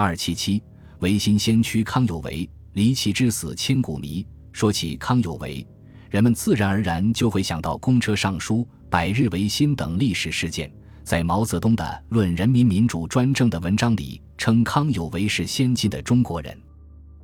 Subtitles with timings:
[0.00, 0.62] 二七七，
[1.00, 4.24] 维新先驱康有为，离奇之死千古谜。
[4.52, 5.66] 说起康有为，
[6.08, 10.72] 人们自然而然就会想到公车上书、百日维新等历史事件。
[11.02, 16.56] 在毛泽东的《论人民民主专政》的文章里，称康有为是先进的中国人。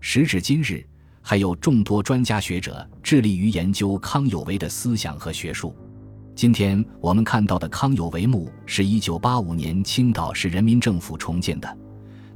[0.00, 0.84] 时至今日，
[1.22, 5.72] 还有众多专家学者致力于研究康有为的思想和学术。
[6.34, 11.78] 今天我们看到的康有为墓，是一九八五年青岛市人民政府重建的，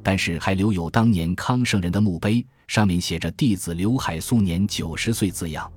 [0.01, 5.71] 但是还留有当年康圣人的墓碑，上面写着“弟子刘海粟年九十岁”字样，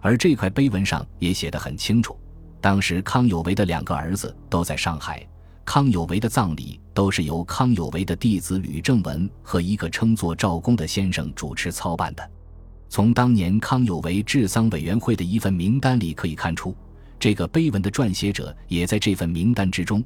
[0.00, 2.18] 而这块碑文上也写得很清楚。
[2.60, 5.26] 当时康有为的两个儿子都在上海，
[5.64, 12.30] 康有为的葬礼都是由康有为的弟子吕正文和一个称作赵公的先生主持操办的。
[12.88, 16.74] 从当年康有为治丧委员会的一份名单里可以看出，
[17.18, 20.02] 这个碑文的撰写者也在这份名单之中。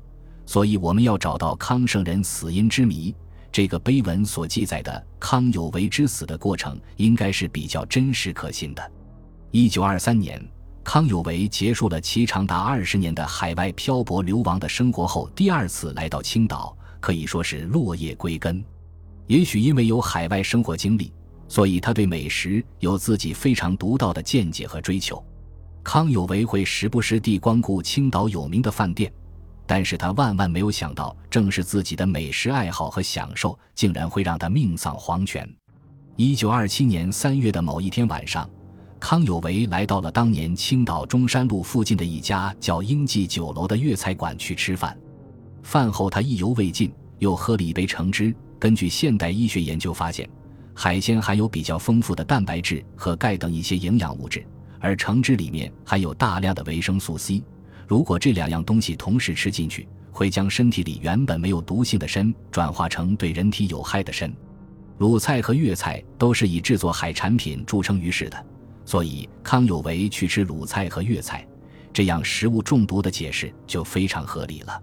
[0.46, 3.14] 所以，我们要找到康圣人死因之谜，
[3.52, 8.92] 这个碑文所记载的康有为之死的过程，应该是比较真实可信的。
[9.50, 10.40] 一九二三年。
[10.82, 18.64] 康有为结束了其长达二十年的海外漂泊流亡的生活后，第二次来到青岛，可以说是落叶归根。
[19.26, 21.12] 也许因为有海外生活经历，
[21.48, 25.22] 所以他对美食有自己非常独到的见解和追求。
[25.84, 29.12] 康有为会时不时地光顾青岛有名的饭店，
[29.70, 35.48] 但是他万万没有想到，正是自己的美食爱好和享受，竟然会让他命丧黄泉。
[36.16, 38.50] 一九二七年三月的某一天晚上。
[38.98, 44.98] 康有为来到了当年青岛中山路附近的一家叫英记酒楼的粤菜馆去吃饭。
[45.62, 48.34] 饭后，他意犹未尽，又喝了一杯橙汁。
[48.58, 50.28] 根据现代医学研究发现，
[50.74, 54.44] 海鲜含有比较丰富的蛋白质和钙等一些营养物质，
[54.80, 57.40] 而橙汁里面含有大量的维生素 C。
[57.90, 64.32] 如果这两样东西同时吃进去，会将身体里原本没有毒性的砷转化成对人体有害的砷。
[64.98, 68.46] 鲁菜和粤菜都是以制作海产品著称于世的。
[68.84, 71.44] 所以，康有为去吃鲁菜和粤菜，
[71.92, 74.80] 这样食物中毒的解释就非常合理了。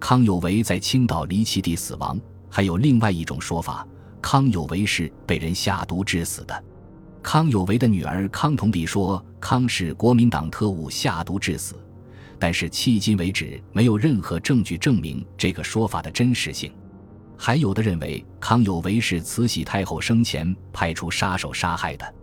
[0.00, 3.86] 康有为在青岛离奇地死亡，还有另外一种说法：
[4.22, 6.64] 康有为是被人下毒致死的。
[7.22, 11.74] 康有为的女儿康同璧说，康是国民党特务下毒致死，
[12.38, 16.72] 但是迄今为止没有任何证据证明这个说法的真实性。
[17.36, 22.14] 还有的认为，康有为是慈禧太后生前派出杀手杀害的。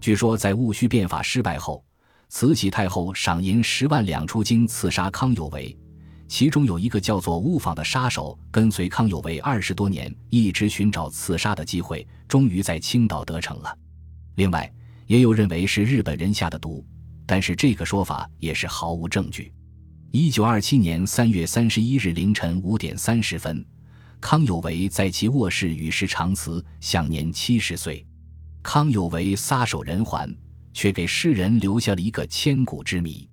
[0.00, 1.84] 据说，在戊戌变法失败后，
[2.28, 5.76] 慈禧太后赏银十万两出京刺杀康有为。
[6.28, 13.72] 其中有一个叫做乌坊的杀手，跟随康有为二十多年，一直寻找刺杀的机会，终于在青岛得逞了。
[14.34, 14.68] 另外，
[15.06, 16.84] 也有认为是日本人下的毒，
[17.26, 19.52] 但是这个说法也是毫无证据。
[20.12, 23.62] 一九二七年三月三十一日凌晨五点三十分，
[24.20, 28.06] 康有为在其卧室与世长辞，享年七十岁。
[28.62, 30.34] 康有为撒手人寰，
[30.72, 33.28] 却给世人留下了一个千古之谜。